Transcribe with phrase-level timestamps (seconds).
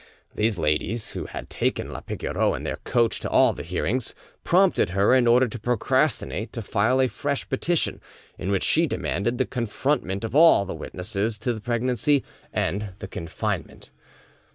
[0.33, 4.89] These ladies, who had taken la Pigoreau in their coach to all the hearings, prompted
[4.97, 8.01] her, in order to procrastinate, to file a fresh petition,
[8.35, 13.07] in which she demanded the confrontment of all the witnesses to the pregnancy, and the
[13.07, 13.91] confinement.